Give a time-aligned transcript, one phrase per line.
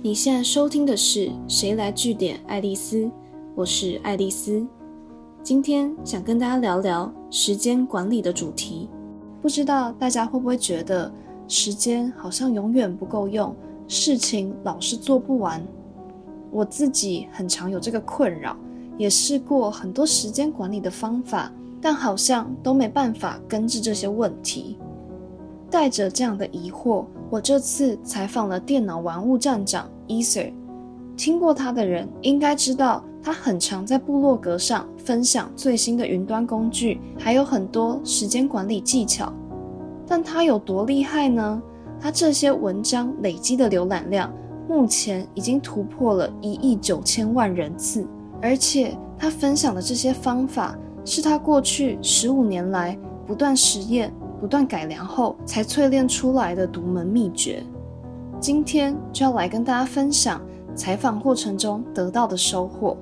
[0.00, 2.98] 你现在收听的是《谁来据点爱丽丝》，
[3.56, 4.64] 我是爱丽丝。
[5.42, 8.88] 今天想跟大家聊聊时间管理的主题。
[9.42, 11.12] 不知道大家会不会觉得
[11.48, 13.52] 时间好像永远不够用，
[13.88, 15.60] 事情老是做不完？
[16.52, 18.56] 我自己很常有这个困扰，
[18.96, 24.78] 也试过很多时间管理的方法，但好像都没办法根治这些问题。
[25.68, 27.04] 带着这样的疑惑。
[27.30, 30.50] 我这次采访了电脑玩物站长 Eser，
[31.14, 39.30] 听过他的人应该知道，他很常在部落格上分享最新的云端工具，还有很多时间管理技巧。
[40.06, 41.60] 但他有多厉害呢？
[42.00, 44.32] 他这些文章累积的浏览量，
[44.66, 48.06] 目前已经突破了一亿九千万人次，
[48.40, 50.74] 而且他分享的这些方法，
[51.04, 54.10] 是他过去十五年来不断实验。
[54.40, 57.62] 不断改良后才淬炼出来的独门秘诀，
[58.40, 60.40] 今天就要来跟大家分享
[60.74, 62.96] 采访过程中得到的收获。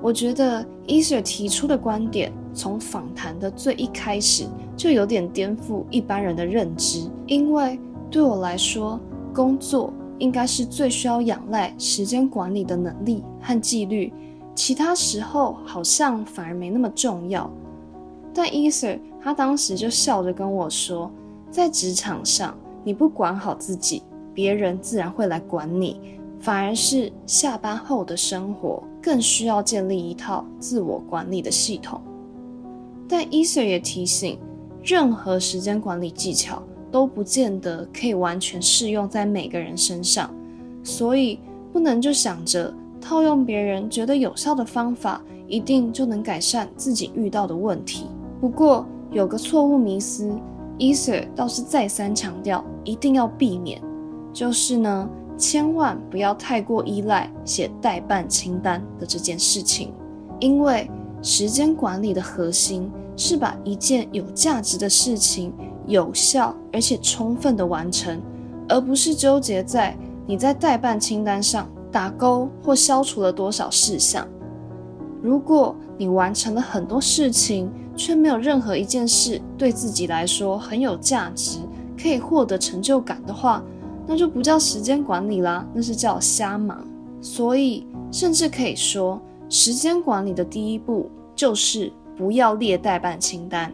[0.00, 4.44] 我觉得 Easer 提出的观点，从访谈的最一开始
[4.76, 9.00] 就有点颠覆一般人的认知，因为对我来说，
[9.34, 14.12] 工作应该是最需要仰赖时间管理的能力和纪律，
[14.54, 17.50] 其他时候好像反而没那么重要。
[18.32, 21.10] 但 Easer 他当时就笑着跟我说，
[21.50, 26.00] 在职场上，你不管好自己，别人自然会来管你。
[26.38, 32.00] 反而是下班后的生活更需要建立一套自我管理的系统。
[33.08, 34.38] 但伊、e、水也提醒，
[34.80, 40.32] 任何时间管理技巧都不见得可以完全适用在每个人身上，
[40.84, 41.40] 所以
[41.72, 48.06] 不能就想着套用别人觉得有效的方法，一定就能改善自己遇到的问题。
[48.40, 48.86] 不过
[49.16, 50.30] 有个错误迷思
[50.78, 53.80] ，Easer 倒是再三强调一定要避免，
[54.30, 59.90] 就是呢，千万不要太过依赖写代办清单的这件事情，
[60.38, 60.90] 因为
[61.22, 65.50] 时间管理的核心是把一件有价值的事情
[65.86, 68.20] 有效而且充分的完成，
[68.68, 74.28] 而不是纠结在你在代办清单上打勾或消除了多少事项。
[75.22, 81.58] 如果你完成了很多事情，却没有任何一件事对自己来说很有价值，
[82.00, 83.62] 可以获得成就感的话，
[84.06, 86.86] 那就不叫时间管理啦，那是叫瞎忙。
[87.20, 93.72] 所以，甚至可以说，时间管理的第一步就是不要列代办清单。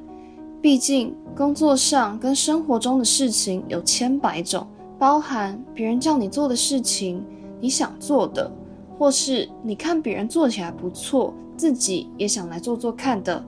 [0.63, 4.67] 毕竟，工作上跟生活中的事情有千百种，
[4.99, 7.23] 包含别人叫你做的事情，
[7.61, 8.51] 你想做的，
[8.97, 13.45] 或是你看别人做起来不错，自己也想来做做看的。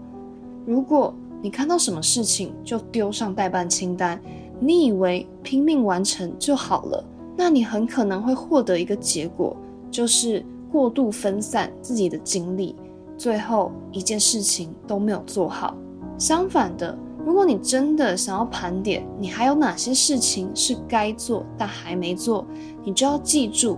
[0.66, 4.20] 如果你看到什么事情就丢上代办清单，
[4.58, 7.04] 你以为拼命完成就好了，
[7.36, 9.54] 那你很可能会获得一个结果，
[9.91, 12.74] 就是过度分散自己的精力，
[13.19, 15.76] 最后一件事情都没有做好。
[16.16, 22.47] 相反的，如果你真的想要盘点你还有哪些事情是该做但还没做，
[22.84, 23.76] 你就要记住，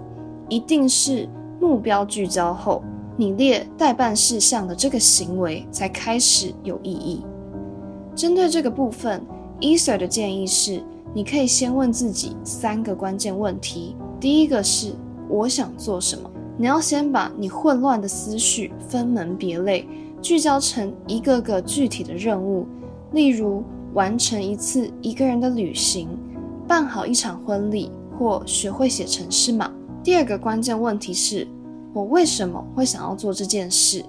[0.48, 1.28] 一定是
[1.60, 2.82] 目标聚焦后。
[3.19, 7.25] 你列代办事项的这个行为才开始有意义。
[8.15, 9.22] 针对这个部分
[9.59, 10.82] ，Easer 的建议是，
[11.15, 13.97] 你可以先问自己三个关键问题。
[14.21, 14.93] 第一个是
[15.31, 16.31] 我想做什么？
[16.59, 19.88] 你要先把你混乱的思绪分门别类，
[20.21, 22.66] 聚焦成一个个具体的任务，
[23.12, 26.09] 例如完成一次一个人的旅行，
[26.69, 29.72] 办好一场婚礼，或学会写程式码。
[30.03, 31.49] 第二个关键问题是。
[31.96, 34.04] 我为什么会想要做这件事？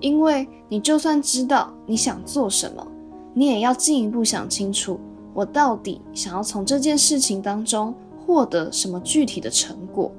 [0.00, 2.86] 因为你就算知道你想做什么，
[3.34, 4.98] 你也要进一步想清楚，
[5.34, 10.10] 我到底想要从这件事情当中获得什么具体的成果。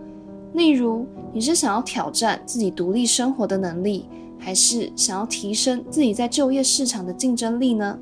[0.53, 4.07] 例如，你是想要挑战自己独立生活的能力，
[4.37, 7.97] 还是想要提升自己在就业市场的竞争力呢？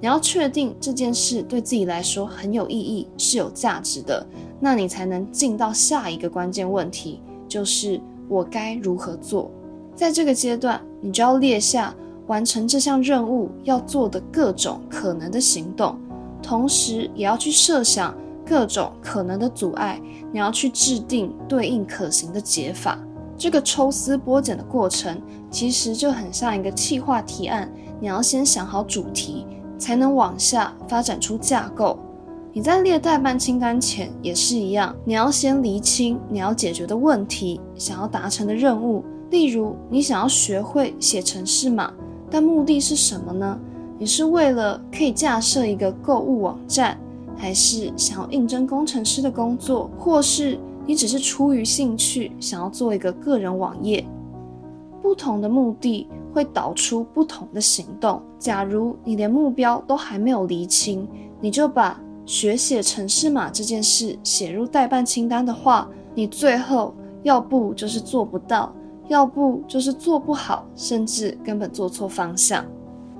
[0.00, 4.26] 你要确定这件事对自己来说很有意义，是有价值的，
[4.58, 7.20] 那你才能进到下一个关键问题。
[7.48, 9.50] 就是我该如何做？
[9.96, 11.94] 在这个阶段，你就要列下
[12.26, 15.98] 完成这项任务要做的各种可能的行动，
[16.42, 18.14] 同时也要去设想
[18.46, 20.00] 各种可能的阻碍。
[20.30, 22.98] 你要去制定对应可行的解法。
[23.36, 27.72] 这个抽丝剥茧的过程，其实就很像一个企划提案。
[28.00, 29.46] 你要先想好主题，
[29.78, 31.98] 才能往下发展出架构。
[32.58, 39.04] 你在列代办清单前也是一样，你要先厘清你要解决的问题，想要达成的任务。
[39.30, 41.92] 例如，你想要学会写程式码，
[42.28, 43.56] 但目的是什么呢？
[43.96, 46.98] 你是为了可以架设一个购物网站，
[47.36, 54.04] 还是想要应征工程师的工作，或是你只是出于兴趣想要做一个个人网页。
[55.00, 58.20] 不同的目的会导出不同的行动。
[58.36, 61.06] 假如你连目标都还没有厘清，
[61.40, 68.70] 你就把学写程式码这件事写入代办清单的话，你最后要不就是做不到，
[69.08, 72.62] 要不就是做不好，甚至根本做错方向。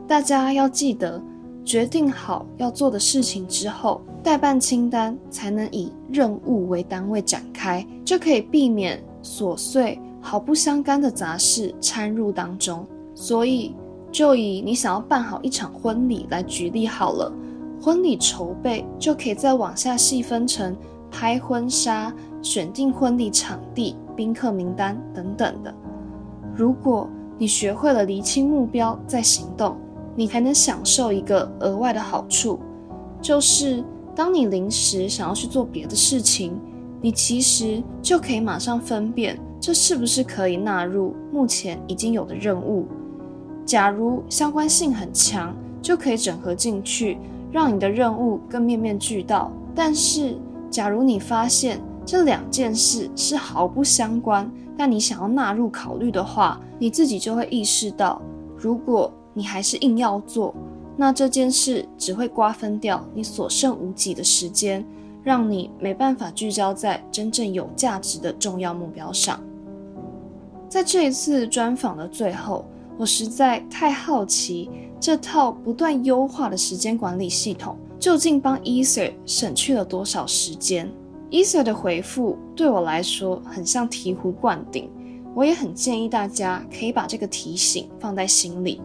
[0.06, 1.18] 大家要记得，
[1.64, 9.98] 决定好要做的事情之后，代办清单才能以任务为单位展开，就可以避免琐碎。
[10.20, 13.74] 毫不相干的杂事掺入当中，所以
[14.12, 17.32] 就以你想要办好一场婚礼来举例好了。
[17.80, 20.76] 婚礼筹备就可以再往下细分成
[21.10, 25.74] 拍婚纱、选定婚礼场地、宾客名单等等的。
[26.54, 27.08] 如果
[27.38, 29.76] 你学会了厘清目标再行动，
[30.16, 32.58] 你还能享受一个额外的好处，
[33.22, 33.84] 就是
[34.14, 36.58] 当你临时想要去做别的事情，
[37.00, 39.38] 你其实就可以马上分辨。
[39.60, 42.86] 这是不是可以纳入目前已经有的任务？
[43.64, 47.18] 假如相关性很强，就可以整合进去，
[47.50, 49.50] 让你的任务更面面俱到。
[49.74, 50.36] 但是，
[50.70, 58.20] 假如你发现这两件事是毫不相关，但你想要纳入考虑的话，你自己就会意识到，
[58.56, 60.54] 如果你还是硬要做，
[60.96, 64.84] 那这件事只会瓜分掉你所剩无几的时间，
[65.22, 69.38] 让你没办法聚焦在真正有价值的重要目标上。
[70.68, 72.64] 在这一次专访的最后，
[72.98, 74.68] 我实在太好奇
[74.98, 80.90] 这套不断优化的时间管理系统究竟帮 e s e r 省去了多少时间。
[81.30, 84.90] e s e r 的回复对我来说很像醍醐灌顶，
[85.32, 88.80] 我也很建议大家可以把这个提醒放在心里。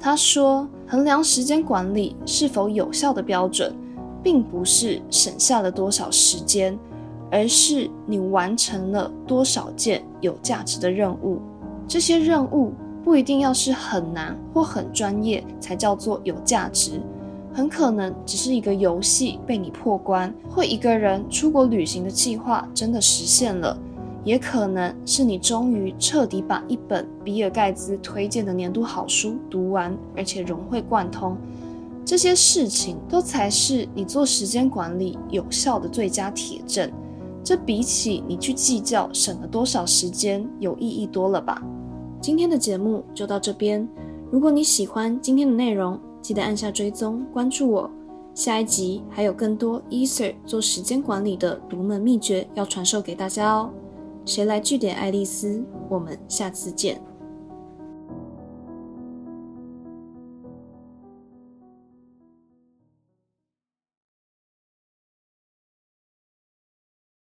[0.00, 3.74] 他说，衡量时间管理是否有效的标准，
[4.22, 6.76] 并不是省下了多少时间。
[7.28, 11.40] 而是你完成了多少件有价值的任务？
[11.88, 12.72] 这些任务
[13.06, 17.00] 不一定要是很难或很专业才叫做有价值，
[17.54, 23.78] 很可能只是一个游戏被你破关，或一个人出国旅行的计划真的实现了，
[24.24, 31.36] 也可能是你终于彻底把一本比尔盖茨推荐的年度好书读完，而且融会贯通。
[32.04, 36.90] 这些事情都才是你做时间管理有效的最佳铁证。
[37.44, 41.62] 这比起你去计较省了多少时间有意义多了吧？
[42.20, 43.88] 今天的节目就到这边。
[44.30, 47.90] 如果你喜欢今天的内容，记得按下追踪关注我。
[48.34, 53.70] 下一集还有更多 Easer 做时间管理的独门秘诀要传授给大家哦。
[54.24, 55.64] 谁来据点爱丽丝？
[55.88, 57.00] 我们下次见。